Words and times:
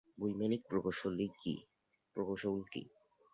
বৈমানিক 0.17 0.61
প্রকৌশল 0.69 1.15
কি? 2.67 2.83